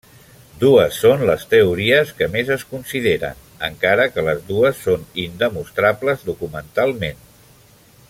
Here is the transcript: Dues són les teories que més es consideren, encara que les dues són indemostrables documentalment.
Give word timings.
Dues 0.61 0.95
són 1.01 1.25
les 1.29 1.43
teories 1.51 2.13
que 2.21 2.29
més 2.37 2.49
es 2.57 2.65
consideren, 2.71 3.45
encara 3.69 4.09
que 4.15 4.27
les 4.31 4.43
dues 4.51 4.83
són 4.89 5.07
indemostrables 5.29 6.29
documentalment. 6.33 7.27